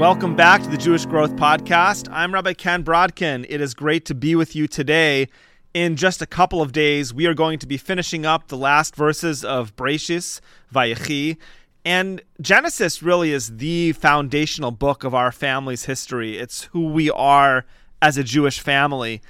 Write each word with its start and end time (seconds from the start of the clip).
Welcome 0.00 0.34
back 0.34 0.62
to 0.62 0.68
the 0.70 0.78
Jewish 0.78 1.04
Growth 1.04 1.36
Podcast. 1.36 2.08
I'm 2.10 2.32
Rabbi 2.32 2.54
Ken 2.54 2.82
Brodkin. 2.82 3.44
It 3.50 3.60
is 3.60 3.74
great 3.74 4.06
to 4.06 4.14
be 4.14 4.34
with 4.34 4.56
you 4.56 4.66
today. 4.66 5.28
In 5.74 5.94
just 5.94 6.22
a 6.22 6.26
couple 6.26 6.62
of 6.62 6.72
days, 6.72 7.12
we 7.12 7.26
are 7.26 7.34
going 7.34 7.58
to 7.58 7.66
be 7.66 7.76
finishing 7.76 8.24
up 8.24 8.48
the 8.48 8.56
last 8.56 8.96
verses 8.96 9.44
of 9.44 9.76
Bereshis, 9.76 10.40
Vayechi, 10.74 11.36
and 11.84 12.22
Genesis 12.40 13.02
really 13.02 13.30
is 13.30 13.58
the 13.58 13.92
foundational 13.92 14.70
book 14.70 15.04
of 15.04 15.14
our 15.14 15.30
family's 15.30 15.84
history. 15.84 16.38
It's 16.38 16.64
who 16.72 16.86
we 16.86 17.10
are 17.10 17.66
as 18.00 18.16
a 18.16 18.24
Jewish 18.24 18.58
family. 18.58 19.20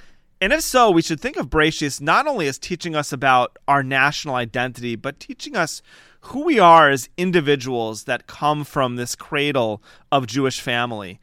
And 0.41 0.51
if 0.51 0.61
so, 0.61 0.89
we 0.89 1.03
should 1.03 1.21
think 1.21 1.37
of 1.37 1.51
Bereshis 1.51 2.01
not 2.01 2.25
only 2.25 2.47
as 2.47 2.57
teaching 2.57 2.95
us 2.95 3.13
about 3.13 3.59
our 3.67 3.83
national 3.83 4.33
identity, 4.33 4.95
but 4.95 5.19
teaching 5.19 5.55
us 5.55 5.83
who 6.21 6.43
we 6.43 6.57
are 6.57 6.89
as 6.89 7.09
individuals 7.15 8.05
that 8.05 8.25
come 8.25 8.63
from 8.63 8.95
this 8.95 9.15
cradle 9.15 9.83
of 10.11 10.25
Jewish 10.25 10.59
family. 10.59 11.19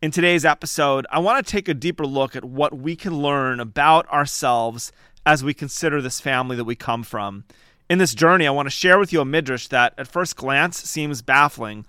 In 0.00 0.12
today's 0.12 0.44
episode, 0.44 1.04
I 1.10 1.18
want 1.18 1.44
to 1.44 1.50
take 1.50 1.68
a 1.68 1.74
deeper 1.74 2.06
look 2.06 2.36
at 2.36 2.44
what 2.44 2.78
we 2.78 2.94
can 2.94 3.20
learn 3.20 3.58
about 3.58 4.08
ourselves 4.08 4.92
as 5.26 5.42
we 5.42 5.52
consider 5.52 6.00
this 6.00 6.20
family 6.20 6.54
that 6.54 6.64
we 6.64 6.76
come 6.76 7.02
from. 7.02 7.42
In 7.88 7.98
this 7.98 8.14
journey, 8.14 8.46
I 8.46 8.52
want 8.52 8.66
to 8.66 8.70
share 8.70 9.00
with 9.00 9.12
you 9.12 9.20
a 9.20 9.24
midrash 9.24 9.66
that 9.66 9.94
at 9.98 10.06
first 10.06 10.36
glance 10.36 10.80
seems 10.80 11.22
baffling, 11.22 11.86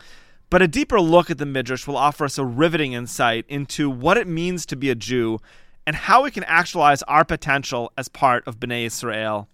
but 0.49 0.63
a 0.63 0.67
deeper 0.67 0.99
look 0.99 1.29
at 1.29 1.37
the 1.37 1.45
midrash 1.45 1.85
will 1.85 1.95
offer 1.95 2.25
us 2.25 2.39
a 2.39 2.43
riveting 2.43 2.93
insight 2.93 3.45
into 3.47 3.87
what 3.87 4.17
it 4.17 4.27
means 4.27 4.65
to 4.65 4.75
be 4.75 4.89
a 4.89 4.95
Jew 4.95 5.39
and 5.91 5.97
how 5.97 6.23
we 6.23 6.31
can 6.31 6.45
actualize 6.45 7.03
our 7.03 7.25
potential 7.25 7.91
as 7.97 8.07
part 8.07 8.47
of 8.47 8.61
Bnei 8.61 8.85
Israel. 8.85 9.49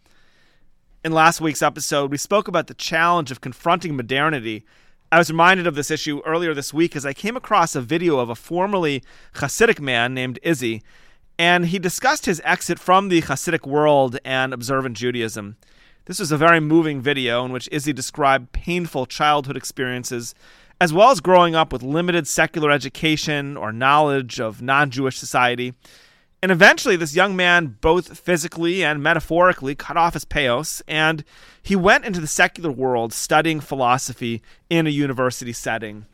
In 1.04 1.12
last 1.12 1.42
week's 1.42 1.64
episode, 1.64 2.12
we 2.12 2.18
spoke 2.18 2.48
about 2.48 2.68
the 2.68 2.76
challenge 2.76 3.32
of 3.32 3.42
confronting 3.42 3.96
modernity. 3.96 4.64
I 5.12 5.18
was 5.18 5.32
reminded 5.32 5.66
of 5.66 5.74
this 5.74 5.90
issue 5.90 6.22
earlier 6.28 6.54
this 6.54 6.72
week 6.72 6.96
as 6.96 7.08
I 7.08 7.14
came 7.14 7.36
across 7.36 7.76
a 7.76 7.82
video 7.82 8.20
of 8.20 8.30
a 8.30 8.36
formerly 8.36 9.02
Hasidic 9.38 9.80
man 9.80 10.14
named 10.14 10.38
Izzy, 10.44 10.84
and 11.40 11.66
he 11.66 11.80
discussed 11.80 12.28
his 12.28 12.40
exit 12.46 12.78
from 12.78 13.10
the 13.10 13.24
Hasidic 13.24 13.66
world 13.66 14.20
and 14.24 14.54
observant 14.54 14.96
Judaism. 14.96 15.58
This 16.06 16.20
was 16.20 16.32
a 16.32 16.38
very 16.38 16.60
moving 16.60 17.02
video 17.02 17.46
in 17.46 17.52
which 17.52 17.68
Izzy 17.72 17.94
described 17.94 18.52
painful 18.52 19.08
childhood 19.08 19.58
experiences, 19.58 20.36
as 20.80 20.94
well 20.94 21.10
as 21.10 21.20
growing 21.20 21.56
up 21.56 21.74
with 21.74 21.82
limited 21.82 22.28
secular 22.28 22.70
education 22.70 23.58
or 23.58 23.72
knowledge 23.72 24.40
of 24.40 24.62
non 24.62 24.92
Jewish 24.92 25.18
society. 25.18 25.74
And 26.42 26.52
eventually, 26.52 26.96
this 26.96 27.16
young 27.16 27.36
man, 27.36 27.78
both 27.82 28.20
physically 28.20 28.84
and 28.84 29.02
metaphorically, 29.02 29.74
cut 29.74 29.98
off 29.98 30.14
his 30.14 30.26
payos, 30.26 30.84
and 30.88 31.24
he 31.64 31.76
went 31.76 32.06
into 32.06 32.20
the 32.20 32.28
secular 32.28 32.72
world 32.72 33.12
studying 33.12 33.60
philosophy 33.60 34.44
in 34.70 34.86
a 34.86 34.92
university 34.92 35.52
setting. 35.52 36.06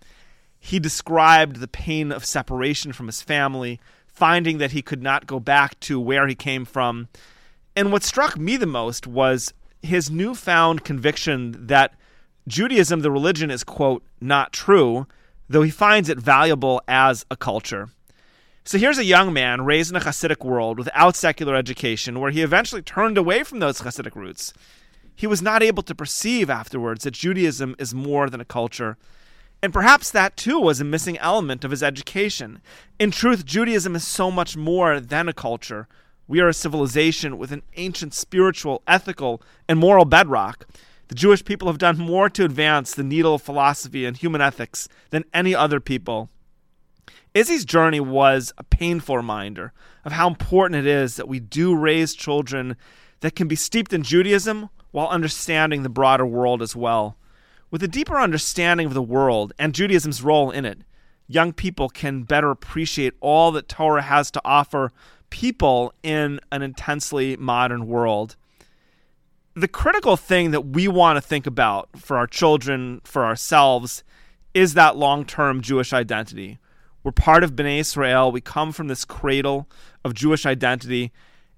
He 0.59 0.79
described 0.79 1.57
the 1.57 1.67
pain 1.67 2.09
of 2.11 2.23
separation 2.23 2.93
from 2.93 3.07
his 3.07 3.21
family, 3.21 3.81
finding 4.07 4.59
that 4.59 4.71
he 4.71 4.81
could 4.81 5.03
not 5.03 5.27
go 5.27 5.41
back 5.41 5.77
to 5.81 5.99
where 5.99 6.25
he 6.25 6.35
came 6.35 6.63
from. 6.63 7.09
And 7.75 7.91
what 7.91 8.03
struck 8.03 8.37
me 8.37 8.55
the 8.55 8.65
most 8.65 9.05
was 9.05 9.53
his 9.81 10.09
newfound 10.09 10.85
conviction 10.85 11.67
that 11.67 11.95
Judaism, 12.47 13.01
the 13.01 13.11
religion, 13.11 13.51
is, 13.51 13.65
quote, 13.65 14.03
not 14.21 14.53
true, 14.53 15.05
though 15.49 15.63
he 15.63 15.71
finds 15.71 16.07
it 16.07 16.17
valuable 16.17 16.81
as 16.87 17.25
a 17.29 17.35
culture. 17.35 17.89
So 18.65 18.77
here's 18.77 18.97
a 18.97 19.03
young 19.03 19.33
man 19.33 19.65
raised 19.65 19.91
in 19.91 19.97
a 19.97 19.99
Hasidic 19.99 20.45
world 20.45 20.77
without 20.77 21.17
secular 21.17 21.53
education, 21.53 22.21
where 22.21 22.31
he 22.31 22.41
eventually 22.41 22.81
turned 22.81 23.17
away 23.17 23.43
from 23.43 23.59
those 23.59 23.81
Hasidic 23.81 24.15
roots. 24.15 24.53
He 25.13 25.27
was 25.27 25.41
not 25.41 25.61
able 25.61 25.83
to 25.83 25.93
perceive 25.93 26.49
afterwards 26.49 27.03
that 27.03 27.11
Judaism 27.11 27.75
is 27.77 27.93
more 27.93 28.29
than 28.29 28.39
a 28.39 28.45
culture. 28.45 28.97
And 29.61 29.73
perhaps 29.73 30.09
that 30.11 30.37
too 30.37 30.61
was 30.61 30.79
a 30.79 30.85
missing 30.85 31.17
element 31.17 31.65
of 31.65 31.71
his 31.71 31.83
education. 31.83 32.61
In 32.99 33.11
truth, 33.11 33.45
Judaism 33.45 33.97
is 33.97 34.07
so 34.07 34.31
much 34.31 34.55
more 34.55 35.01
than 35.01 35.27
a 35.27 35.33
culture. 35.33 35.89
We 36.29 36.39
are 36.39 36.47
a 36.47 36.53
civilization 36.53 37.37
with 37.37 37.51
an 37.51 37.63
ancient 37.75 38.13
spiritual, 38.13 38.81
ethical, 38.87 39.41
and 39.67 39.77
moral 39.77 40.05
bedrock. 40.05 40.67
The 41.09 41.15
Jewish 41.15 41.43
people 41.43 41.67
have 41.67 41.79
done 41.79 41.97
more 41.97 42.29
to 42.29 42.45
advance 42.45 42.95
the 42.95 43.03
needle 43.03 43.35
of 43.35 43.41
philosophy 43.41 44.05
and 44.05 44.15
human 44.15 44.39
ethics 44.39 44.87
than 45.09 45.25
any 45.33 45.53
other 45.53 45.81
people. 45.81 46.29
Izzy's 47.33 47.65
journey 47.65 47.99
was 47.99 48.53
a 48.59 48.63
painful 48.63 49.17
reminder 49.17 49.73
of 50.05 50.11
how 50.11 50.27
important 50.27 50.85
it 50.85 50.87
is 50.87 51.15
that 51.15 51.27
we 51.27 51.39
do 51.39 51.75
raise 51.75 52.13
children 52.13 52.75
that 53.21 53.35
can 53.35 53.47
be 53.47 53.55
steeped 53.55 53.91
in 53.91 54.03
Judaism 54.03 54.69
while 54.91 55.07
understanding 55.07 55.81
the 55.81 55.89
broader 55.89 56.25
world 56.27 56.61
as 56.61 56.75
well. 56.75 57.17
With 57.71 57.81
a 57.81 57.87
deeper 57.87 58.19
understanding 58.19 58.85
of 58.85 58.93
the 58.93 59.01
world 59.01 59.51
and 59.57 59.73
Judaism's 59.73 60.21
role 60.21 60.51
in 60.51 60.63
it, 60.63 60.81
young 61.27 61.53
people 61.53 61.89
can 61.89 62.21
better 62.21 62.51
appreciate 62.51 63.15
all 63.19 63.51
that 63.53 63.67
Torah 63.67 64.03
has 64.03 64.29
to 64.31 64.41
offer 64.45 64.91
people 65.31 65.91
in 66.03 66.39
an 66.51 66.61
intensely 66.61 67.35
modern 67.37 67.87
world. 67.87 68.35
The 69.55 69.67
critical 69.67 70.17
thing 70.17 70.51
that 70.51 70.67
we 70.67 70.87
want 70.87 71.17
to 71.17 71.21
think 71.21 71.47
about 71.47 71.89
for 71.97 72.15
our 72.17 72.27
children, 72.27 73.01
for 73.03 73.25
ourselves, 73.25 74.03
is 74.53 74.75
that 74.75 74.95
long 74.95 75.25
term 75.25 75.61
Jewish 75.61 75.93
identity 75.93 76.59
we're 77.03 77.11
part 77.11 77.43
of 77.43 77.53
Bnei 77.53 77.79
Israel. 77.79 78.31
We 78.31 78.41
come 78.41 78.71
from 78.71 78.87
this 78.87 79.05
cradle 79.05 79.69
of 80.03 80.13
Jewish 80.13 80.45
identity. 80.45 81.11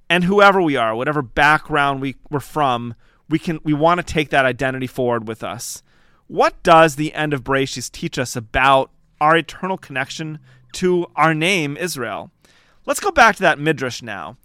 And 0.09 0.23
whoever 0.23 0.61
we 0.61 0.75
are, 0.75 0.95
whatever 0.95 1.22
background 1.22 2.01
we, 2.01 2.16
we're 2.29 2.39
from, 2.39 2.95
we 3.29 3.39
can 3.39 3.59
we 3.63 3.73
want 3.73 4.00
to 4.00 4.13
take 4.13 4.29
that 4.29 4.45
identity 4.45 4.88
forward 4.88 5.28
with 5.28 5.44
us. 5.44 5.83
What 6.28 6.61
does 6.63 6.95
the 6.95 7.13
end 7.13 7.33
of 7.33 7.44
Bereshis 7.44 7.91
teach 7.91 8.17
us 8.17 8.35
about 8.35 8.91
our 9.22 9.38
eternal 9.38 9.78
connection 9.78 10.39
to 10.73 11.07
our 11.16 11.33
name, 11.33 11.77
Israel? 11.77 12.31
Let's 12.85 13.00
go 13.00 13.12
back 13.12 13.35
to 13.38 13.41
that 13.44 13.59
midrash 13.59 14.01
now. 14.01 14.38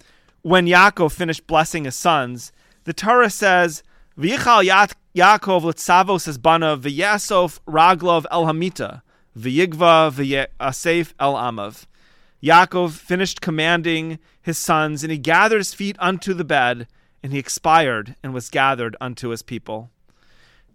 When 0.42 0.66
Yaakov 0.66 1.12
finished 1.12 1.46
blessing 1.46 1.84
his 1.84 1.96
sons, 1.96 2.52
the 2.84 2.94
Torah 2.94 3.28
says, 3.30 3.82
"V'yichal 4.18 4.94
Yaakov 5.14 5.62
l'tzavos 5.62 6.28
es 6.28 6.38
banav 6.38 6.82
v'yasov 6.82 7.60
raglov 7.66 8.24
el 8.30 8.46
hamita." 8.46 9.02
V'yigva 9.36 10.10
v'yasef 10.12 11.12
uh, 11.18 11.24
el 11.24 11.34
amav. 11.34 11.86
Yaakov 12.42 12.92
finished 12.92 13.40
commanding 13.40 14.18
his 14.40 14.58
sons, 14.58 15.04
and 15.04 15.12
he 15.12 15.18
gathered 15.18 15.58
his 15.58 15.74
feet 15.74 15.96
unto 15.98 16.32
the 16.32 16.44
bed, 16.44 16.88
and 17.22 17.32
he 17.32 17.38
expired 17.38 18.16
and 18.22 18.32
was 18.32 18.48
gathered 18.48 18.96
unto 19.00 19.28
his 19.28 19.42
people. 19.42 19.90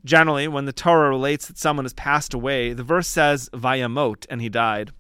Generally, 0.06 0.48
when 0.50 0.66
the 0.66 0.74
Torah 0.74 1.10
relates 1.10 1.48
that 1.48 1.58
someone 1.58 1.86
has 1.86 1.94
passed 1.94 2.34
away, 2.34 2.74
the 2.74 2.84
verse 2.84 3.08
says 3.08 3.50
vayamot, 3.52 4.28
and 4.30 4.42
he 4.42 4.50
died. 4.50 4.92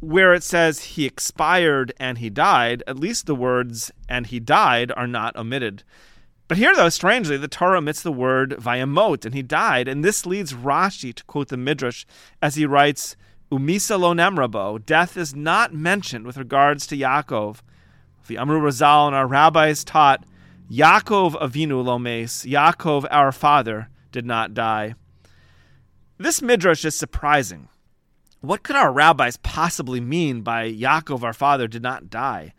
Where 0.00 0.34
it 0.34 0.42
says 0.42 0.82
he 0.82 1.06
expired 1.06 1.92
and 1.98 2.18
he 2.18 2.28
died, 2.28 2.82
at 2.86 2.98
least 2.98 3.26
the 3.26 3.34
words 3.34 3.90
and 4.08 4.26
he 4.26 4.40
died 4.40 4.92
are 4.96 5.06
not 5.06 5.36
omitted. 5.36 5.84
But 6.48 6.58
here, 6.58 6.74
though, 6.74 6.88
strangely, 6.88 7.36
the 7.36 7.48
Torah 7.48 7.78
omits 7.78 8.02
the 8.02 8.12
word 8.12 8.52
vayamot, 8.58 9.24
and 9.24 9.34
he 9.34 9.42
died. 9.42 9.88
And 9.88 10.04
this 10.04 10.24
leads 10.24 10.52
Rashi 10.52 11.12
to 11.14 11.24
quote 11.24 11.48
the 11.48 11.56
Midrash 11.56 12.04
as 12.40 12.54
he 12.54 12.66
writes, 12.66 13.16
Umisa 13.50 13.98
lo 13.98 14.78
death 14.78 15.16
is 15.16 15.34
not 15.34 15.72
mentioned 15.72 16.26
with 16.26 16.36
regards 16.36 16.86
to 16.86 16.96
Yaakov. 16.96 17.58
The 18.26 18.38
Amru 18.38 18.60
Chazal 18.60 19.06
and 19.06 19.16
our 19.16 19.26
rabbis 19.26 19.84
taught, 19.84 20.24
Yaakov 20.70 21.40
avinu 21.40 21.84
lomes, 21.84 22.44
Yaakov 22.44 23.06
our 23.10 23.30
father 23.30 23.88
did 24.10 24.26
not 24.26 24.52
die. 24.52 24.94
This 26.18 26.42
Midrash 26.42 26.84
is 26.84 26.96
surprising. 26.96 27.68
What 28.40 28.62
could 28.62 28.74
our 28.74 28.92
rabbis 28.92 29.36
possibly 29.36 30.00
mean 30.00 30.42
by 30.42 30.70
Yaakov 30.72 31.22
our 31.22 31.32
father 31.32 31.68
did 31.68 31.82
not 31.82 32.10
die? 32.10 32.52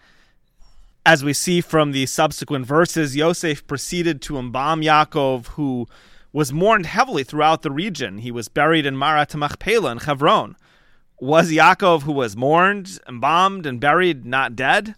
As 1.07 1.23
we 1.23 1.31
see 1.31 1.62
from 1.62 1.94
the 1.94 2.06
subsequent 2.06 2.66
verses, 2.66 3.16
Yosef 3.16 3.66
proceeded 3.66 4.22
to 4.23 4.38
embalm 4.38 4.81
Yaakov, 4.81 5.47
who 5.55 5.87
was 6.34 6.52
mourned 6.52 6.85
heavily 6.85 7.23
throughout 7.23 7.61
the 7.61 7.72
region. 7.72 8.17
He 8.17 8.29
was 8.29 8.49
buried 8.49 8.85
in 8.85 8.97
Marat 8.97 9.34
Machpelah 9.34 9.93
in 9.93 9.99
Hebron. 9.99 10.58
Was 11.22 11.49
Yaakov, 11.49 12.02
who 12.02 12.11
was 12.11 12.35
mourned, 12.35 12.99
embalmed, 13.08 13.66
and 13.66 13.79
buried, 13.79 14.26
not 14.26 14.53
dead? 14.53 14.96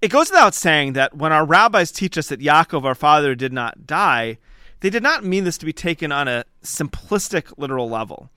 It 0.00 0.10
goes 0.10 0.30
without 0.30 0.54
saying 0.54 0.94
that 0.94 1.14
when 1.14 1.30
our 1.30 1.44
rabbis 1.44 1.92
teach 1.92 2.16
us 2.16 2.28
that 2.28 2.40
Yaakov, 2.40 2.84
our 2.84 2.94
father, 2.94 3.34
did 3.34 3.52
not 3.52 3.86
die, 3.86 4.38
they 4.80 4.88
did 4.88 5.02
not 5.02 5.26
mean 5.26 5.44
this 5.44 5.58
to 5.58 5.66
be 5.66 5.74
taken 5.74 6.10
on 6.10 6.26
a 6.26 6.46
simplistic, 6.62 7.52
literal 7.58 7.90
level. 7.90 8.30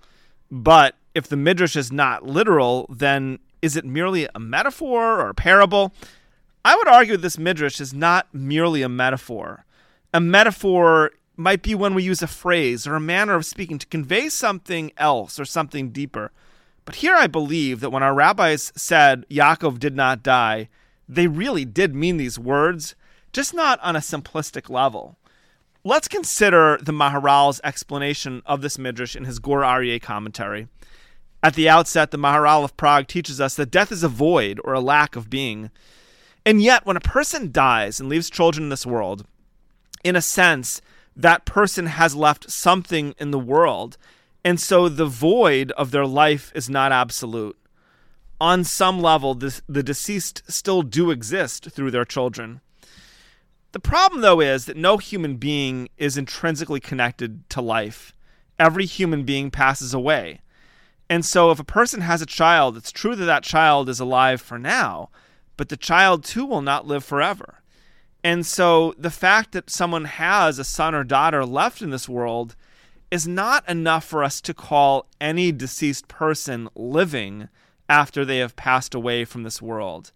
But 0.51 0.95
if 1.15 1.29
the 1.29 1.37
midrash 1.37 1.77
is 1.77 1.89
not 1.89 2.25
literal, 2.25 2.85
then 2.89 3.39
is 3.61 3.77
it 3.77 3.85
merely 3.85 4.27
a 4.35 4.39
metaphor 4.41 5.21
or 5.21 5.29
a 5.29 5.33
parable? 5.33 5.93
I 6.63 6.75
would 6.75 6.87
argue 6.87 7.17
this 7.17 7.37
midrash 7.37 7.79
is 7.79 7.93
not 7.93 8.33
merely 8.33 8.81
a 8.81 8.89
metaphor. 8.89 9.65
A 10.13 10.19
metaphor 10.19 11.11
might 11.35 11.63
be 11.63 11.73
when 11.73 11.95
we 11.95 12.03
use 12.03 12.21
a 12.21 12.27
phrase 12.27 12.85
or 12.85 12.95
a 12.95 12.99
manner 12.99 13.35
of 13.35 13.45
speaking 13.45 13.79
to 13.79 13.87
convey 13.87 14.29
something 14.29 14.91
else 14.97 15.39
or 15.39 15.45
something 15.45 15.89
deeper. 15.89 16.31
But 16.85 16.95
here 16.95 17.15
I 17.15 17.27
believe 17.27 17.79
that 17.79 17.91
when 17.91 18.03
our 18.03 18.13
rabbis 18.13 18.71
said 18.75 19.25
Yaakov 19.29 19.79
did 19.79 19.95
not 19.95 20.23
die, 20.23 20.69
they 21.07 21.27
really 21.27 21.65
did 21.65 21.95
mean 21.95 22.17
these 22.17 22.37
words, 22.37 22.95
just 23.33 23.53
not 23.53 23.79
on 23.81 23.95
a 23.95 23.99
simplistic 23.99 24.69
level. 24.69 25.17
Let's 25.83 26.07
consider 26.07 26.77
the 26.81 26.91
Maharal's 26.91 27.59
explanation 27.63 28.43
of 28.45 28.61
this 28.61 28.77
midrash 28.77 29.15
in 29.15 29.25
his 29.25 29.39
Gur 29.39 29.61
Aryeh 29.61 30.01
commentary. 30.01 30.67
At 31.41 31.55
the 31.55 31.67
outset, 31.67 32.11
the 32.11 32.17
Maharal 32.17 32.63
of 32.63 32.77
Prague 32.77 33.07
teaches 33.07 33.41
us 33.41 33.55
that 33.55 33.71
death 33.71 33.91
is 33.91 34.03
a 34.03 34.07
void 34.07 34.59
or 34.63 34.73
a 34.73 34.79
lack 34.79 35.15
of 35.15 35.29
being. 35.29 35.71
And 36.45 36.61
yet, 36.61 36.85
when 36.85 36.97
a 36.97 37.01
person 37.01 37.51
dies 37.51 37.99
and 37.99 38.09
leaves 38.09 38.29
children 38.29 38.63
in 38.63 38.69
this 38.69 38.85
world, 38.85 39.25
in 40.03 40.15
a 40.15 40.21
sense, 40.21 40.81
that 41.15 41.45
person 41.45 41.85
has 41.85 42.15
left 42.15 42.49
something 42.49 43.13
in 43.19 43.31
the 43.31 43.39
world. 43.39 43.97
And 44.43 44.59
so 44.59 44.89
the 44.89 45.05
void 45.05 45.71
of 45.73 45.91
their 45.91 46.05
life 46.05 46.51
is 46.55 46.69
not 46.69 46.91
absolute. 46.91 47.57
On 48.39 48.63
some 48.63 48.99
level, 48.99 49.35
the, 49.35 49.61
the 49.69 49.83
deceased 49.83 50.41
still 50.47 50.81
do 50.81 51.11
exist 51.11 51.69
through 51.69 51.91
their 51.91 52.05
children. 52.05 52.61
The 53.71 53.79
problem, 53.79 54.21
though, 54.21 54.41
is 54.41 54.65
that 54.65 54.75
no 54.75 54.97
human 54.97 55.37
being 55.37 55.89
is 55.97 56.17
intrinsically 56.17 56.79
connected 56.79 57.47
to 57.51 57.61
life. 57.61 58.13
Every 58.57 58.85
human 58.85 59.23
being 59.23 59.51
passes 59.51 59.93
away. 59.93 60.41
And 61.09 61.23
so, 61.23 61.51
if 61.51 61.59
a 61.59 61.63
person 61.63 62.01
has 62.01 62.21
a 62.21 62.25
child, 62.25 62.77
it's 62.77 62.91
true 62.91 63.15
that 63.15 63.25
that 63.25 63.43
child 63.43 63.89
is 63.89 63.99
alive 63.99 64.41
for 64.41 64.57
now, 64.57 65.09
but 65.61 65.69
the 65.69 65.77
child 65.77 66.23
too 66.23 66.43
will 66.43 66.63
not 66.63 66.87
live 66.87 67.05
forever. 67.05 67.61
And 68.23 68.47
so 68.47 68.95
the 68.97 69.11
fact 69.11 69.51
that 69.51 69.69
someone 69.69 70.05
has 70.05 70.57
a 70.57 70.63
son 70.63 70.95
or 70.95 71.03
daughter 71.03 71.45
left 71.45 71.83
in 71.83 71.91
this 71.91 72.09
world 72.09 72.55
is 73.11 73.27
not 73.27 73.69
enough 73.69 74.03
for 74.03 74.23
us 74.23 74.41
to 74.41 74.55
call 74.55 75.05
any 75.21 75.51
deceased 75.51 76.07
person 76.07 76.67
living 76.73 77.47
after 77.87 78.25
they 78.25 78.39
have 78.39 78.55
passed 78.55 78.95
away 78.95 79.23
from 79.23 79.43
this 79.43 79.61
world. 79.61 80.11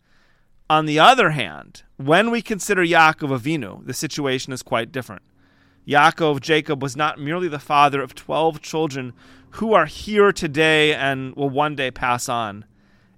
On 0.68 0.88
the 0.88 0.98
other 0.98 1.30
hand, 1.30 1.84
when 1.98 2.32
we 2.32 2.42
consider 2.42 2.84
Yaakov 2.84 3.40
Avinu, 3.40 3.86
the 3.86 3.94
situation 3.94 4.52
is 4.52 4.64
quite 4.64 4.92
different. 4.92 5.22
Yaakov, 5.88 6.42
Jacob, 6.42 6.82
was 6.82 6.96
not 6.96 7.20
merely 7.20 7.50
the 7.50 7.60
father 7.60 8.02
of 8.02 8.16
12 8.16 8.64
children 8.64 9.14
who 9.52 9.76
are 9.76 9.86
here 9.86 10.32
today 10.32 10.96
and 10.96 11.36
will 11.36 11.52
one 11.52 11.76
day 11.76 11.92
pass 11.92 12.28
on. 12.28 12.66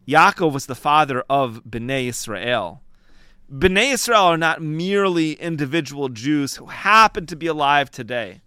Yaakov 0.07 0.53
was 0.53 0.67
the 0.67 0.75
father 0.75 1.21
of 1.29 1.63
Bnei 1.69 2.07
Israel. 2.07 2.81
Bnei 3.53 3.91
Israel 3.91 4.23
are 4.23 4.37
not 4.37 4.61
merely 4.61 5.33
individual 5.33 6.07
Jews 6.07 6.55
who 6.55 6.67
happen 6.67 7.25
to 7.25 7.35
be 7.35 7.47
alive 7.47 7.91
today. 7.91 8.39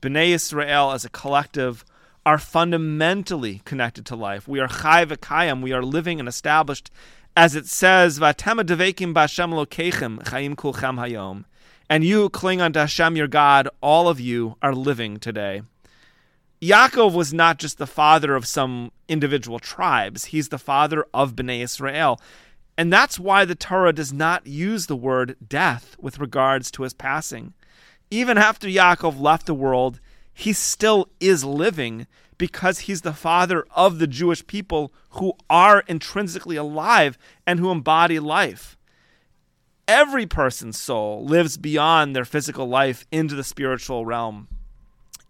Bnei 0.00 0.28
Israel 0.28 0.92
as 0.92 1.04
a 1.04 1.10
collective 1.10 1.84
are 2.24 2.38
fundamentally 2.38 3.62
connected 3.64 4.06
to 4.06 4.14
life. 4.14 4.46
We 4.46 4.60
are 4.60 4.68
chai 4.68 5.04
v'kayim. 5.04 5.60
We 5.60 5.72
are 5.72 5.82
living 5.82 6.20
and 6.20 6.28
established, 6.28 6.88
as 7.36 7.56
it 7.56 7.66
says, 7.66 8.20
"Vatema 8.20 8.62
devekim 8.62 9.12
b'Hashem 9.12 9.52
lokechem 9.52 10.22
chayim 10.22 10.54
kulchem 10.54 10.98
hayom." 11.04 11.46
And 11.90 12.04
you 12.04 12.28
cling 12.28 12.60
unto 12.60 12.78
Hashem 12.78 13.16
your 13.16 13.26
God. 13.26 13.68
All 13.80 14.08
of 14.08 14.20
you 14.20 14.56
are 14.62 14.72
living 14.72 15.18
today. 15.18 15.62
Yaakov 16.62 17.12
was 17.12 17.34
not 17.34 17.58
just 17.58 17.78
the 17.78 17.88
father 17.88 18.36
of 18.36 18.46
some 18.46 18.92
individual 19.08 19.58
tribes. 19.58 20.26
He's 20.26 20.50
the 20.50 20.60
father 20.60 21.04
of 21.12 21.34
Bnei 21.34 21.60
Israel. 21.60 22.20
And 22.78 22.92
that's 22.92 23.18
why 23.18 23.44
the 23.44 23.56
Torah 23.56 23.92
does 23.92 24.12
not 24.12 24.46
use 24.46 24.86
the 24.86 24.94
word 24.94 25.36
death 25.46 25.96
with 25.98 26.20
regards 26.20 26.70
to 26.70 26.84
his 26.84 26.94
passing. 26.94 27.54
Even 28.12 28.38
after 28.38 28.68
Yaakov 28.68 29.20
left 29.20 29.46
the 29.46 29.54
world, 29.54 29.98
he 30.32 30.52
still 30.52 31.08
is 31.18 31.44
living 31.44 32.06
because 32.38 32.80
he's 32.80 33.02
the 33.02 33.12
father 33.12 33.66
of 33.74 33.98
the 33.98 34.06
Jewish 34.06 34.46
people 34.46 34.92
who 35.10 35.32
are 35.50 35.82
intrinsically 35.88 36.56
alive 36.56 37.18
and 37.44 37.58
who 37.58 37.72
embody 37.72 38.20
life. 38.20 38.78
Every 39.88 40.26
person's 40.26 40.78
soul 40.78 41.24
lives 41.24 41.56
beyond 41.56 42.14
their 42.14 42.24
physical 42.24 42.68
life 42.68 43.04
into 43.10 43.34
the 43.34 43.44
spiritual 43.44 44.06
realm. 44.06 44.46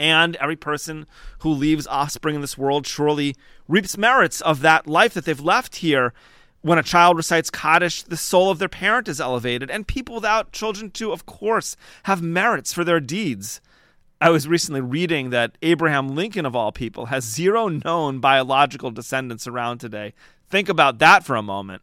And 0.02 0.34
every 0.36 0.56
person 0.56 1.06
who 1.38 1.50
leaves 1.50 1.86
offspring 1.86 2.34
in 2.34 2.40
this 2.40 2.58
world 2.58 2.88
surely 2.88 3.36
reaps 3.68 3.96
merits 3.96 4.40
of 4.40 4.60
that 4.62 4.88
life 4.88 5.14
that 5.14 5.24
they've 5.24 5.38
left 5.38 5.76
here 5.76 6.12
when 6.60 6.76
a 6.76 6.82
child 6.82 7.16
recites 7.16 7.50
Kaddish, 7.50 8.02
the 8.02 8.16
soul 8.16 8.50
of 8.50 8.58
their 8.58 8.68
parent 8.68 9.06
is 9.06 9.20
elevated, 9.20 9.70
and 9.70 9.86
people 9.86 10.16
without 10.16 10.50
children, 10.50 10.90
too, 10.90 11.12
of 11.12 11.24
course, 11.24 11.76
have 12.04 12.20
merits 12.20 12.72
for 12.72 12.82
their 12.82 12.98
deeds. 12.98 13.60
I 14.20 14.30
was 14.30 14.48
recently 14.48 14.80
reading 14.80 15.30
that 15.30 15.56
Abraham 15.62 16.16
Lincoln, 16.16 16.46
of 16.46 16.56
all 16.56 16.72
people, 16.72 17.06
has 17.06 17.24
zero 17.24 17.68
known 17.68 18.18
biological 18.18 18.90
descendants 18.90 19.46
around 19.46 19.78
today. 19.78 20.14
Think 20.50 20.68
about 20.68 20.98
that 20.98 21.24
for 21.24 21.36
a 21.36 21.42
moment. 21.42 21.82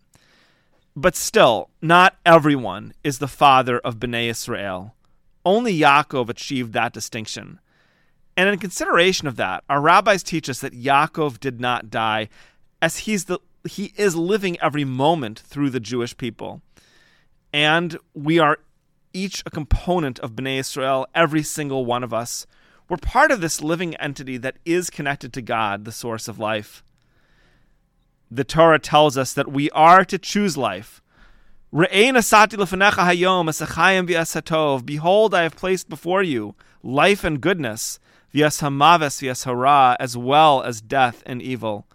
But 0.94 1.16
still, 1.16 1.70
not 1.82 2.18
everyone 2.26 2.94
is 3.02 3.20
the 3.20 3.28
father 3.30 3.80
of 3.80 3.98
Bnei 3.98 4.30
Israel. 4.30 4.94
Only 5.46 5.78
Yaakov 5.78 6.28
achieved 6.28 6.74
that 6.74 6.92
distinction. 6.92 7.60
And 8.40 8.48
in 8.48 8.58
consideration 8.58 9.28
of 9.28 9.36
that, 9.36 9.66
our 9.68 9.82
rabbis 9.82 10.24
teach 10.24 10.48
us 10.50 10.60
that 10.62 10.72
Yaakov 10.72 11.42
did 11.42 11.60
not 11.60 11.90
die, 11.90 12.30
as 12.82 13.00
he's 13.00 13.26
the 13.26 13.40
he 13.70 13.92
is 13.98 14.16
living 14.16 14.58
every 14.62 14.86
moment 14.86 15.38
through 15.40 15.72
the 15.72 15.82
Jewish 15.82 16.16
people. 16.16 16.62
And 17.52 17.98
we 18.14 18.40
are 18.40 18.60
each 19.12 19.44
a 19.46 19.50
component 19.50 20.20
of 20.20 20.38
Bnei 20.38 20.60
Israel, 20.60 21.06
every 21.14 21.44
single 21.44 21.84
one 21.84 22.02
of 22.02 22.14
us. 22.14 22.48
We're 22.88 22.96
part 22.96 23.32
of 23.32 23.42
this 23.42 23.62
living 23.62 23.94
entity 23.98 24.38
that 24.38 24.56
is 24.64 24.90
connected 24.90 25.34
to 25.34 25.42
God, 25.42 25.84
the 25.84 25.92
source 25.92 26.30
of 26.30 26.40
life. 26.40 26.82
The 28.32 28.46
Torah 28.46 28.80
tells 28.80 29.18
us 29.18 29.34
that 29.34 29.52
we 29.52 29.70
are 29.72 30.06
to 30.06 30.18
choose 30.18 30.56
life. 30.56 31.02
Behold, 31.74 32.14
I 35.36 35.44
have 35.44 35.56
placed 35.58 35.90
before 35.90 36.24
you 36.24 36.56
life 36.82 37.24
and 37.26 37.42
goodness, 37.42 38.00
vias 38.34 38.62
hamaves 38.62 39.22
vias 39.22 39.46
hara, 39.46 39.96
as 40.00 40.16
well 40.18 40.62
as 40.62 40.82
death 40.82 41.24
and 41.26 41.42
evil. 41.42 41.88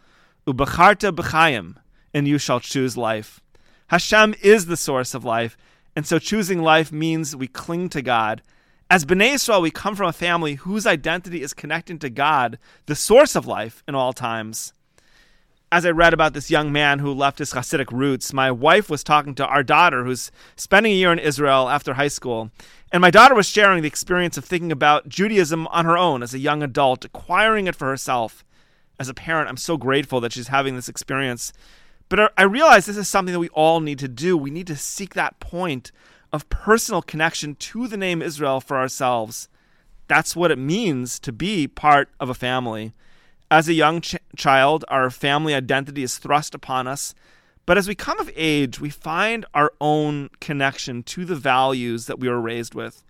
Ubacharta 0.46 1.14
b'chayim, 1.14 1.76
and 2.12 2.28
you 2.28 2.38
shall 2.38 2.60
choose 2.60 2.96
life. 2.96 3.40
Hashem 3.88 4.34
is 4.42 4.66
the 4.66 4.76
source 4.76 5.14
of 5.14 5.24
life, 5.24 5.56
and 5.96 6.06
so 6.06 6.18
choosing 6.18 6.62
life 6.62 6.92
means 6.92 7.36
we 7.36 7.46
cling 7.46 7.88
to 7.90 8.02
God. 8.02 8.42
As 8.90 9.04
Bnei 9.04 9.34
Israel, 9.34 9.62
we 9.62 9.70
come 9.70 9.94
from 9.94 10.08
a 10.08 10.12
family 10.12 10.54
whose 10.54 10.86
identity 10.86 11.42
is 11.42 11.54
connected 11.54 12.00
to 12.00 12.10
God, 12.10 12.58
the 12.86 12.94
source 12.94 13.34
of 13.34 13.46
life 13.46 13.82
in 13.88 13.94
all 13.94 14.12
times. 14.12 14.72
As 15.74 15.84
I 15.84 15.90
read 15.90 16.14
about 16.14 16.34
this 16.34 16.52
young 16.52 16.70
man 16.70 17.00
who 17.00 17.12
left 17.12 17.40
his 17.40 17.52
Hasidic 17.52 17.90
roots, 17.90 18.32
my 18.32 18.48
wife 18.48 18.88
was 18.88 19.02
talking 19.02 19.34
to 19.34 19.44
our 19.44 19.64
daughter 19.64 20.04
who's 20.04 20.30
spending 20.54 20.92
a 20.92 20.94
year 20.94 21.12
in 21.12 21.18
Israel 21.18 21.68
after 21.68 21.94
high 21.94 22.06
school. 22.06 22.52
And 22.92 23.00
my 23.00 23.10
daughter 23.10 23.34
was 23.34 23.48
sharing 23.48 23.82
the 23.82 23.88
experience 23.88 24.36
of 24.36 24.44
thinking 24.44 24.70
about 24.70 25.08
Judaism 25.08 25.66
on 25.66 25.84
her 25.84 25.98
own 25.98 26.22
as 26.22 26.32
a 26.32 26.38
young 26.38 26.62
adult, 26.62 27.04
acquiring 27.04 27.66
it 27.66 27.74
for 27.74 27.88
herself 27.88 28.44
as 29.00 29.08
a 29.08 29.14
parent, 29.14 29.48
I'm 29.48 29.56
so 29.56 29.76
grateful 29.76 30.20
that 30.20 30.32
she's 30.32 30.46
having 30.46 30.76
this 30.76 30.88
experience. 30.88 31.52
But 32.08 32.32
I 32.38 32.44
realize 32.44 32.86
this 32.86 32.96
is 32.96 33.08
something 33.08 33.32
that 33.32 33.40
we 33.40 33.48
all 33.48 33.80
need 33.80 33.98
to 33.98 34.06
do. 34.06 34.36
We 34.36 34.52
need 34.52 34.68
to 34.68 34.76
seek 34.76 35.14
that 35.14 35.40
point 35.40 35.90
of 36.32 36.48
personal 36.50 37.02
connection 37.02 37.56
to 37.56 37.88
the 37.88 37.96
name 37.96 38.22
Israel 38.22 38.60
for 38.60 38.76
ourselves. 38.76 39.48
That's 40.06 40.36
what 40.36 40.52
it 40.52 40.58
means 40.58 41.18
to 41.18 41.32
be 41.32 41.66
part 41.66 42.10
of 42.20 42.30
a 42.30 42.34
family. 42.34 42.92
As 43.50 43.68
a 43.68 43.74
young 43.74 44.02
ch- 44.02 44.14
child, 44.34 44.84
our 44.88 45.10
family 45.10 45.54
identity 45.54 46.02
is 46.02 46.18
thrust 46.18 46.54
upon 46.54 46.86
us. 46.86 47.14
But 47.66 47.78
as 47.78 47.88
we 47.88 47.94
come 47.94 48.20
of 48.20 48.30
age, 48.36 48.80
we 48.80 48.90
find 48.90 49.46
our 49.54 49.72
own 49.80 50.30
connection 50.40 51.02
to 51.04 51.24
the 51.24 51.36
values 51.36 52.06
that 52.06 52.18
we 52.18 52.28
were 52.28 52.40
raised 52.40 52.74
with. 52.74 53.02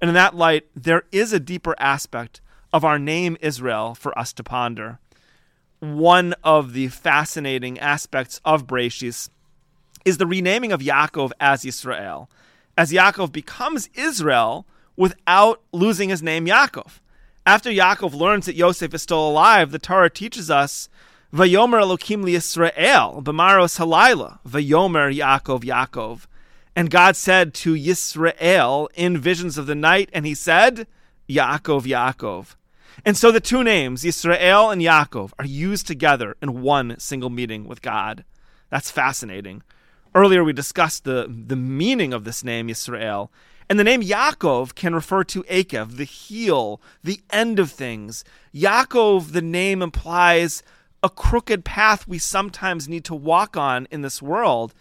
And 0.00 0.08
in 0.08 0.14
that 0.14 0.34
light, 0.34 0.66
there 0.74 1.04
is 1.12 1.32
a 1.32 1.40
deeper 1.40 1.76
aspect 1.78 2.40
of 2.72 2.84
our 2.84 2.98
name 2.98 3.36
Israel 3.40 3.94
for 3.94 4.16
us 4.18 4.32
to 4.32 4.42
ponder 4.44 4.98
one 5.80 6.34
of 6.44 6.74
the 6.74 6.88
fascinating 6.88 7.78
aspects 7.78 8.40
of 8.44 8.66
Bereshis 8.66 9.30
is 10.04 10.18
the 10.18 10.26
renaming 10.26 10.72
of 10.72 10.80
Yaakov 10.80 11.32
as 11.40 11.64
Israel, 11.64 12.30
as 12.76 12.92
Yaakov 12.92 13.32
becomes 13.32 13.88
Israel 13.94 14.66
without 14.96 15.62
losing 15.72 16.10
his 16.10 16.22
name 16.22 16.46
Yaakov. 16.46 17.00
After 17.50 17.68
Yaakov 17.68 18.14
learns 18.14 18.46
that 18.46 18.54
Yosef 18.54 18.94
is 18.94 19.02
still 19.02 19.28
alive, 19.28 19.72
the 19.72 19.80
Torah 19.80 20.08
teaches 20.08 20.52
us, 20.52 20.88
Vayomer 21.34 21.82
Elokim 21.82 22.22
Yisrael, 22.22 23.24
B'maros 23.24 23.76
Halayla, 23.80 24.38
Vayomer 24.46 25.12
Yaakov 25.12 25.64
Yaakov. 25.64 26.26
And 26.76 26.92
God 26.92 27.16
said 27.16 27.52
to 27.54 27.74
Yisrael 27.74 28.86
in 28.94 29.18
visions 29.18 29.58
of 29.58 29.66
the 29.66 29.74
night, 29.74 30.10
and 30.12 30.26
he 30.26 30.32
said, 30.32 30.86
Yaakov, 31.28 31.86
Yaakov. 31.86 32.54
And 33.04 33.16
so 33.16 33.32
the 33.32 33.40
two 33.40 33.64
names, 33.64 34.04
Yisrael 34.04 34.72
and 34.72 34.80
Yaakov, 34.80 35.32
are 35.36 35.44
used 35.44 35.88
together 35.88 36.36
in 36.40 36.62
one 36.62 37.00
single 37.00 37.30
meeting 37.30 37.66
with 37.66 37.82
God. 37.82 38.24
That's 38.68 38.92
fascinating. 38.92 39.64
Earlier 40.14 40.44
we 40.44 40.52
discussed 40.52 41.02
the, 41.02 41.26
the 41.28 41.56
meaning 41.56 42.12
of 42.12 42.22
this 42.22 42.44
name, 42.44 42.68
Yisrael. 42.68 43.28
And 43.70 43.78
the 43.78 43.84
name 43.84 44.02
Yaakov 44.02 44.74
can 44.74 44.94
refer 44.94 45.24
to 45.24 45.44
Akev, 45.44 45.96
the 45.96 46.04
heel, 46.04 46.80
the 47.02 47.20
end 47.30 47.58
of 47.58 47.70
things. 47.70 48.24
Yaakov, 48.52 49.32
the 49.32 49.40
name 49.40 49.80
implies 49.80 50.62
a 51.02 51.08
crooked 51.08 51.64
path 51.64 52.06
we 52.06 52.18
sometimes 52.18 52.88
need 52.88 53.04
to 53.04 53.14
walk 53.14 53.56
on 53.56 53.86
in 53.90 54.02
this 54.02 54.20
world. 54.20 54.74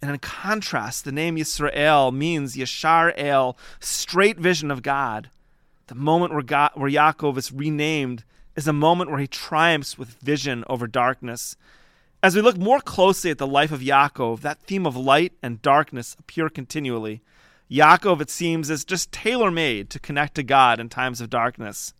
And 0.00 0.10
in 0.10 0.18
contrast, 0.18 1.04
the 1.04 1.12
name 1.12 1.36
Yisrael 1.36 2.14
means 2.14 2.56
Yashar 2.56 3.14
El, 3.16 3.56
straight 3.80 4.38
vision 4.38 4.70
of 4.70 4.82
God 4.82 5.30
the 5.86 5.94
moment 5.94 6.32
where, 6.32 6.42
God, 6.42 6.72
where 6.74 6.90
Yaakov 6.90 7.38
is 7.38 7.52
renamed 7.52 8.24
is 8.56 8.66
a 8.66 8.72
moment 8.72 9.10
where 9.10 9.20
he 9.20 9.26
triumphs 9.26 9.96
with 9.96 10.20
vision 10.20 10.64
over 10.68 10.86
darkness. 10.86 11.56
As 12.22 12.34
we 12.34 12.42
look 12.42 12.58
more 12.58 12.80
closely 12.80 13.30
at 13.30 13.38
the 13.38 13.46
life 13.46 13.70
of 13.72 13.80
Yaakov, 13.80 14.40
that 14.40 14.60
theme 14.60 14.86
of 14.86 14.96
light 14.96 15.32
and 15.42 15.62
darkness 15.62 16.16
appear 16.18 16.48
continually. 16.48 17.22
Yaakov, 17.70 18.20
it 18.20 18.30
seems, 18.30 18.70
is 18.70 18.84
just 18.84 19.12
tailor 19.12 19.50
made 19.50 19.90
to 19.90 19.98
connect 19.98 20.34
to 20.36 20.42
God 20.42 20.78
in 20.78 20.88
times 20.88 21.20
of 21.20 21.30
darkness. 21.30 21.94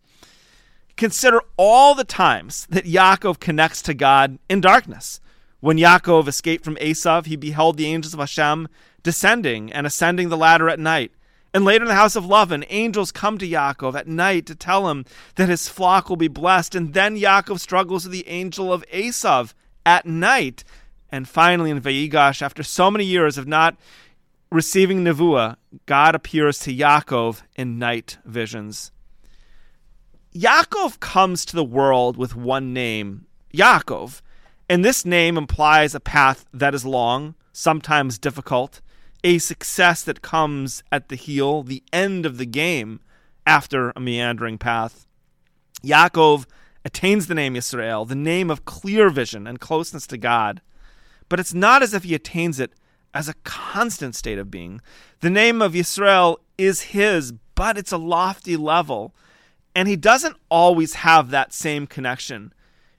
Consider 0.95 1.41
all 1.57 1.93
the 1.93 2.03
times 2.03 2.65
that 2.69 2.85
Yaakov 2.85 3.39
connects 3.39 3.81
to 3.83 3.93
God 3.93 4.39
in 4.49 4.61
darkness. 4.61 5.19
When 5.59 5.77
Yaakov 5.77 6.27
escaped 6.27 6.63
from 6.63 6.75
Esav, 6.77 7.25
he 7.25 7.35
beheld 7.35 7.77
the 7.77 7.87
angels 7.87 8.13
of 8.13 8.19
Hashem 8.19 8.67
descending 9.03 9.71
and 9.71 9.85
ascending 9.85 10.29
the 10.29 10.37
ladder 10.37 10.69
at 10.69 10.79
night. 10.79 11.11
And 11.53 11.65
later 11.65 11.85
in 11.85 11.89
the 11.89 11.95
house 11.95 12.15
of 12.15 12.25
Lavan, 12.25 12.65
angels 12.69 13.11
come 13.11 13.37
to 13.37 13.47
Yaakov 13.47 13.95
at 13.95 14.07
night 14.07 14.45
to 14.47 14.55
tell 14.55 14.89
him 14.89 15.05
that 15.35 15.49
his 15.49 15.67
flock 15.67 16.09
will 16.09 16.17
be 16.17 16.27
blessed. 16.27 16.75
And 16.75 16.93
then 16.93 17.17
Yaakov 17.17 17.59
struggles 17.59 18.03
with 18.03 18.11
the 18.11 18.27
angel 18.27 18.71
of 18.71 18.85
Esav 18.87 19.53
at 19.85 20.05
night. 20.05 20.63
And 21.11 21.27
finally, 21.27 21.71
in 21.71 21.81
Vayigash, 21.81 22.41
after 22.41 22.63
so 22.63 22.91
many 22.91 23.05
years 23.05 23.37
of 23.37 23.47
not 23.47 23.77
receiving 24.51 25.03
Nevuah, 25.03 25.57
God 25.85 26.15
appears 26.15 26.59
to 26.59 26.73
Yaakov 26.73 27.41
in 27.55 27.79
night 27.79 28.17
visions. 28.25 28.91
Yaakov 30.35 30.99
comes 30.99 31.45
to 31.45 31.55
the 31.55 31.63
world 31.63 32.17
with 32.17 32.35
one 32.35 32.73
name, 32.73 33.25
Yaakov, 33.53 34.21
and 34.69 34.83
this 34.83 35.05
name 35.05 35.37
implies 35.37 35.95
a 35.95 35.99
path 35.99 36.45
that 36.53 36.75
is 36.75 36.85
long, 36.85 37.35
sometimes 37.51 38.19
difficult, 38.19 38.81
a 39.23 39.37
success 39.39 40.03
that 40.03 40.21
comes 40.21 40.83
at 40.91 41.09
the 41.09 41.15
heel, 41.15 41.63
the 41.63 41.83
end 41.91 42.25
of 42.25 42.37
the 42.37 42.45
game, 42.45 42.99
after 43.45 43.91
a 43.95 43.99
meandering 43.99 44.57
path. 44.57 45.07
Yaakov 45.83 46.45
attains 46.85 47.27
the 47.27 47.35
name 47.35 47.55
Yisrael, 47.55 48.07
the 48.07 48.15
name 48.15 48.51
of 48.51 48.65
clear 48.65 49.09
vision 49.09 49.47
and 49.47 49.59
closeness 49.59 50.05
to 50.07 50.17
God. 50.17 50.61
But 51.29 51.39
it's 51.39 51.53
not 51.53 51.81
as 51.81 51.93
if 51.93 52.03
he 52.03 52.13
attains 52.13 52.59
it 52.59 52.73
as 53.13 53.27
a 53.27 53.35
constant 53.43 54.15
state 54.15 54.37
of 54.37 54.51
being. 54.51 54.81
The 55.21 55.29
name 55.29 55.61
of 55.61 55.73
Yisrael 55.73 56.37
is 56.57 56.81
his, 56.81 57.33
but 57.55 57.77
it's 57.77 57.91
a 57.91 57.97
lofty 57.97 58.57
level. 58.57 59.13
And 59.75 59.87
he 59.87 59.95
doesn't 59.95 60.37
always 60.49 60.95
have 60.95 61.29
that 61.29 61.53
same 61.53 61.87
connection. 61.87 62.53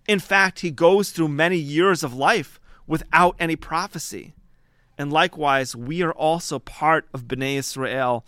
In 0.06 0.18
fact, 0.18 0.60
he 0.60 0.70
goes 0.70 1.10
through 1.10 1.28
many 1.28 1.56
years 1.56 2.02
of 2.02 2.14
life 2.14 2.58
without 2.86 3.36
any 3.38 3.56
prophecy. 3.56 4.32
And 4.96 5.12
likewise, 5.12 5.76
we 5.76 6.02
are 6.02 6.12
also 6.12 6.58
part 6.58 7.06
of 7.14 7.28
Bnei 7.28 7.56
Israel. 7.56 8.24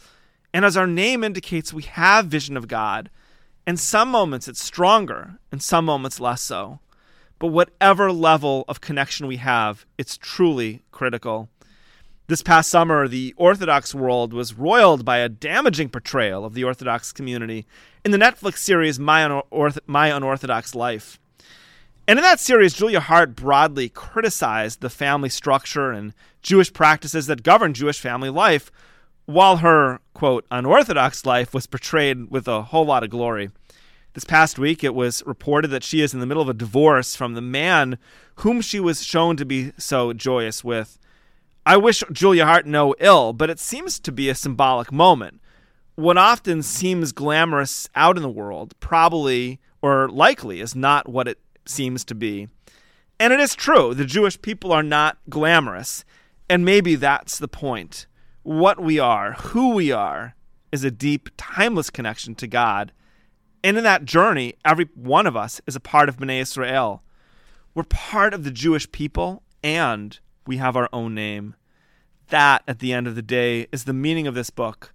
And 0.52 0.64
as 0.64 0.76
our 0.76 0.87
name 0.87 1.25
indicates, 1.25 1.72
we 1.72 1.82
have 1.82 2.26
vision 2.26 2.56
of 2.56 2.68
God. 2.68 3.10
In 3.66 3.76
some 3.76 4.10
moments 4.10 4.49
it's 4.49 4.62
stronger, 4.62 5.38
in 5.52 5.60
some 5.60 5.84
moments 5.84 6.20
less 6.20 6.42
so. 6.42 6.80
But 7.38 7.49
whatever 7.49 8.12
level 8.12 8.64
of 8.68 8.80
connection 8.80 9.26
we 9.26 9.38
have, 9.38 9.87
it's 9.96 10.16
truly 10.16 10.82
critical. 10.92 11.49
This 12.30 12.42
past 12.42 12.70
summer, 12.70 13.08
the 13.08 13.34
Orthodox 13.37 13.92
world 13.92 14.32
was 14.32 14.54
roiled 14.54 15.04
by 15.04 15.18
a 15.18 15.28
damaging 15.28 15.88
portrayal 15.88 16.44
of 16.44 16.54
the 16.54 16.62
Orthodox 16.62 17.10
community 17.10 17.66
in 18.04 18.12
the 18.12 18.18
Netflix 18.18 18.58
series 18.58 19.00
My, 19.00 19.22
Unorth- 19.22 19.80
My 19.88 20.12
Unorthodox 20.12 20.76
Life. 20.76 21.18
And 22.06 22.20
in 22.20 22.22
that 22.22 22.38
series, 22.38 22.72
Julia 22.72 23.00
Haart 23.00 23.34
broadly 23.34 23.88
criticized 23.88 24.80
the 24.80 24.88
family 24.88 25.28
structure 25.28 25.90
and 25.90 26.14
Jewish 26.40 26.72
practices 26.72 27.26
that 27.26 27.42
govern 27.42 27.75
Jewish 27.75 27.99
family 27.99 28.30
life, 28.30 28.70
while 29.26 29.56
her, 29.56 29.99
quote, 30.14 30.46
unorthodox 30.52 31.26
life 31.26 31.52
was 31.52 31.66
portrayed 31.66 32.30
with 32.30 32.46
a 32.46 32.62
whole 32.62 32.84
lot 32.87 33.02
of 33.02 33.10
glory. 33.10 33.50
This 34.14 34.22
past 34.22 34.56
week, 34.56 34.84
it 34.84 34.94
was 34.94 35.25
reported 35.26 35.72
that 35.72 35.82
she 35.82 36.00
is 36.00 36.14
in 36.14 36.20
the 36.20 36.26
middle 36.26 36.44
of 36.44 36.49
a 36.49 36.54
divorce 36.54 37.16
from 37.16 37.34
the 37.34 37.40
man 37.40 37.99
whom 38.37 38.60
she 38.60 38.78
was 38.78 39.02
shown 39.02 39.37
to 39.37 39.44
be 39.44 39.72
so 39.78 40.12
joyous 40.12 40.62
with. 40.62 40.96
I 41.70 41.76
wish 41.76 42.02
Julia 42.10 42.46
Haart 42.46 42.66
no 42.66 42.96
ill, 42.98 43.32
but 43.32 43.48
it 43.48 43.60
seems 43.60 44.00
to 44.00 44.10
be 44.10 44.28
a 44.28 44.34
symbolic 44.34 44.90
moment. 44.90 45.40
What 45.94 46.18
often 46.18 46.64
seems 46.64 47.12
glamorous 47.12 47.88
out 47.94 48.16
in 48.16 48.24
the 48.24 48.28
world 48.28 48.74
probably 48.80 49.60
or 49.80 50.08
likely 50.08 50.60
is 50.60 50.74
not 50.74 51.08
what 51.08 51.28
it 51.28 51.38
seems 51.64 52.04
to 52.06 52.14
be. 52.16 52.48
And 53.20 53.32
it 53.32 53.38
is 53.38 53.54
true, 53.54 53.94
the 53.94 54.04
Jewish 54.04 54.42
people 54.42 54.72
are 54.72 54.82
not 54.82 55.18
glamorous. 55.28 56.04
And 56.48 56.64
maybe 56.64 56.96
that's 56.96 57.38
the 57.38 57.46
point. 57.46 58.08
What 58.42 58.80
we 58.80 58.98
are, 58.98 59.34
who 59.34 59.72
we 59.72 59.92
are, 59.92 60.34
is 60.72 60.82
a 60.82 60.90
deep, 60.90 61.28
timeless 61.36 61.88
connection 61.88 62.34
to 62.34 62.48
God. 62.48 62.90
And 63.62 63.78
in 63.78 63.84
that 63.84 64.04
journey, 64.04 64.54
every 64.64 64.88
one 64.96 65.28
of 65.28 65.36
us 65.36 65.60
is 65.68 65.76
a 65.76 65.80
part 65.80 66.08
of 66.08 66.16
Bnei 66.16 66.40
Israel. 66.40 67.04
We're 67.76 67.84
part 67.84 68.34
of 68.34 68.42
the 68.42 68.50
Jewish 68.50 68.90
people, 68.90 69.44
and 69.62 70.18
we 70.48 70.56
have 70.56 70.74
our 70.74 70.88
own 70.92 71.14
name. 71.14 71.54
That, 72.30 72.62
at 72.66 72.78
the 72.78 72.92
end 72.92 73.06
of 73.06 73.16
the 73.16 73.22
day, 73.22 73.66
is 73.72 73.84
the 73.84 73.92
meaning 73.92 74.26
of 74.26 74.34
this 74.34 74.50
book. 74.50 74.92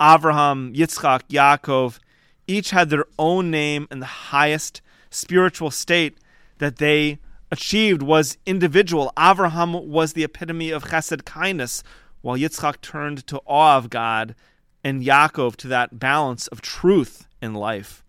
Avraham, 0.00 0.74
Yitzchak, 0.74 1.28
Yaakov, 1.28 1.98
each 2.46 2.70
had 2.70 2.90
their 2.90 3.04
own 3.18 3.50
name 3.50 3.86
and 3.90 4.00
the 4.00 4.06
highest 4.06 4.80
spiritual 5.10 5.70
state 5.70 6.18
that 6.58 6.76
they 6.76 7.18
achieved 7.50 8.02
was 8.02 8.38
individual. 8.46 9.12
Avraham 9.16 9.86
was 9.86 10.12
the 10.12 10.24
epitome 10.24 10.70
of 10.70 10.84
chesed 10.84 11.24
kindness, 11.24 11.82
while 12.22 12.36
Yitzchak 12.36 12.80
turned 12.80 13.26
to 13.26 13.40
awe 13.46 13.76
of 13.76 13.90
God, 13.90 14.34
and 14.82 15.02
Yaakov 15.02 15.56
to 15.56 15.68
that 15.68 15.98
balance 15.98 16.46
of 16.48 16.60
truth 16.60 17.26
in 17.42 17.54
life. 17.54 18.02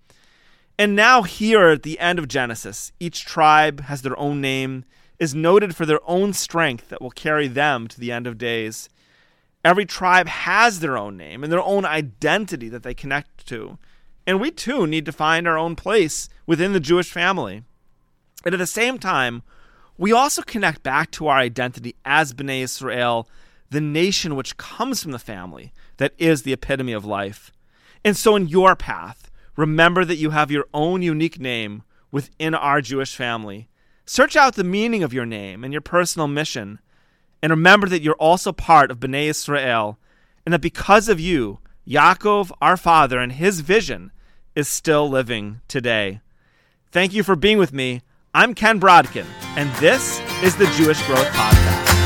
And 0.77 0.95
now, 0.95 1.23
here 1.23 1.67
at 1.67 1.83
the 1.83 1.99
end 1.99 2.19
of 2.19 2.29
Genesis, 2.29 2.93
each 2.99 3.25
tribe 3.25 3.81
has 3.81 4.01
their 4.01 4.17
own 4.17 4.39
name, 4.39 4.85
is 5.19 5.35
noted 5.35 5.75
for 5.75 5.85
their 5.85 5.99
own 6.07 6.33
strength 6.33 6.89
that 6.89 7.01
will 7.01 7.11
carry 7.11 7.47
them 7.47 7.87
to 7.87 7.99
the 7.99 8.11
end 8.11 8.25
of 8.25 8.37
days. 8.37 8.89
Every 9.63 9.85
tribe 9.85 10.27
has 10.27 10.79
their 10.79 10.97
own 10.97 11.17
name 11.17 11.43
and 11.43 11.51
their 11.51 11.61
own 11.61 11.85
identity 11.85 12.69
that 12.69 12.83
they 12.83 12.93
connect 12.93 13.45
to. 13.47 13.77
And 14.25 14.39
we 14.39 14.51
too 14.51 14.87
need 14.87 15.05
to 15.05 15.11
find 15.11 15.47
our 15.47 15.57
own 15.57 15.75
place 15.75 16.29
within 16.45 16.73
the 16.73 16.79
Jewish 16.79 17.11
family. 17.11 17.63
And 18.45 18.53
at 18.53 18.59
the 18.59 18.67
same 18.67 18.97
time, 18.97 19.43
we 19.97 20.13
also 20.13 20.41
connect 20.41 20.81
back 20.81 21.11
to 21.11 21.27
our 21.27 21.37
identity 21.37 21.95
as 22.05 22.33
Bnei 22.33 22.61
Israel, 22.61 23.27
the 23.69 23.81
nation 23.81 24.35
which 24.35 24.55
comes 24.55 25.03
from 25.03 25.11
the 25.11 25.19
family 25.19 25.73
that 25.97 26.13
is 26.17 26.43
the 26.43 26.53
epitome 26.53 26.93
of 26.93 27.03
life. 27.03 27.51
And 28.05 28.15
so, 28.15 28.37
in 28.37 28.47
your 28.47 28.77
path, 28.77 29.29
remember 29.57 30.05
that 30.05 30.15
you 30.15 30.29
have 30.29 30.51
your 30.51 30.65
own 30.73 31.01
unique 31.01 31.37
name 31.37 31.83
within 32.11 32.55
our 32.55 32.79
Jewish 32.81 33.13
family. 33.13 33.67
Search 34.11 34.35
out 34.35 34.55
the 34.55 34.63
meaning 34.63 35.03
of 35.03 35.13
your 35.13 35.27
name 35.27 35.63
and 35.63 35.71
your 35.71 35.83
personal 35.83 36.27
mission. 36.27 36.79
And 37.43 37.51
remember 37.51 37.87
that 37.89 38.01
you're 38.01 38.15
also 38.15 38.51
part 38.51 38.89
of 38.89 38.99
Bnei 38.99 39.27
Israel, 39.27 39.99
and 40.43 40.51
that 40.51 40.61
because 40.61 41.09
of 41.09 41.19
you, 41.19 41.59
Yaakov, 41.87 42.49
our 42.59 42.75
father, 42.75 43.19
and 43.19 43.31
his 43.33 43.59
vision 43.59 44.11
is 44.55 44.67
still 44.67 45.07
living 45.07 45.61
today. 45.67 46.21
Thank 46.91 47.13
you 47.13 47.21
for 47.21 47.35
being 47.35 47.59
with 47.59 47.71
me. 47.71 48.01
I'm 48.33 48.55
Ken 48.55 48.79
Brodkin, 48.79 49.27
and 49.55 49.71
this 49.75 50.19
is 50.41 50.55
the 50.55 50.65
Jewish 50.75 51.05
Growth 51.05 51.27
Podcast. 51.27 51.98